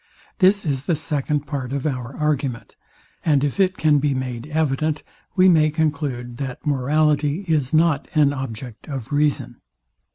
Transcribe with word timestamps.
This 0.39 0.65
is 0.65 0.85
the 0.85 0.95
second 0.95 1.45
part 1.45 1.71
of 1.71 1.85
our 1.85 2.17
argument; 2.17 2.75
and 3.23 3.43
if 3.43 3.59
it 3.59 3.77
can 3.77 3.99
be 3.99 4.15
made 4.15 4.47
evident, 4.47 5.03
we 5.35 5.47
may 5.47 5.69
conclude, 5.69 6.37
that 6.37 6.65
morality 6.65 7.41
is 7.47 7.71
not 7.71 8.07
an 8.15 8.33
object 8.33 8.87
of 8.87 9.11
reason. 9.11 9.57